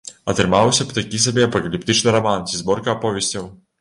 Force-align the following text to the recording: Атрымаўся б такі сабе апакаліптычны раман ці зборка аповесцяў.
Атрымаўся 0.31 0.87
б 0.87 0.95
такі 0.99 1.19
сабе 1.27 1.43
апакаліптычны 1.49 2.15
раман 2.19 2.49
ці 2.49 2.63
зборка 2.63 2.89
аповесцяў. 2.99 3.45